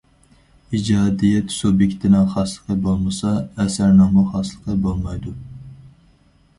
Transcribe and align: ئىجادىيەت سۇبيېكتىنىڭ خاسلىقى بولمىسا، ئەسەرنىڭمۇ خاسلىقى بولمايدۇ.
ئىجادىيەت 0.77 1.53
سۇبيېكتىنىڭ 1.57 2.27
خاسلىقى 2.33 2.79
بولمىسا، 2.87 3.37
ئەسەرنىڭمۇ 3.43 4.27
خاسلىقى 4.35 4.81
بولمايدۇ. 4.89 5.41